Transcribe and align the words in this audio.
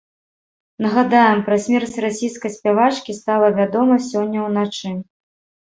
Нагадаем, 0.85 1.43
пра 1.49 1.57
смерць 1.65 1.93
расійскай 2.05 2.51
спявачкі 2.57 3.15
стала 3.21 3.47
вядома 3.61 4.03
сёння 4.09 4.39
ўначы. 4.49 4.97